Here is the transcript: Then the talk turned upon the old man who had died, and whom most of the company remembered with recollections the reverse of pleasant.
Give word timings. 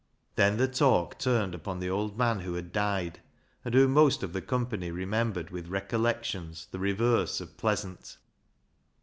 Then 0.33 0.57
the 0.57 0.67
talk 0.67 1.19
turned 1.19 1.53
upon 1.53 1.77
the 1.79 1.91
old 1.91 2.17
man 2.17 2.39
who 2.39 2.55
had 2.55 2.71
died, 2.71 3.19
and 3.63 3.75
whom 3.75 3.91
most 3.91 4.23
of 4.23 4.33
the 4.33 4.41
company 4.41 4.89
remembered 4.89 5.51
with 5.51 5.67
recollections 5.67 6.67
the 6.71 6.79
reverse 6.79 7.39
of 7.39 7.55
pleasant. 7.55 8.17